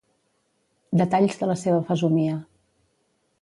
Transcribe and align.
—detalls 1.01 1.37
de 1.41 1.49
la 1.51 1.57
seva 1.65 1.83
fesomia. 1.91 2.41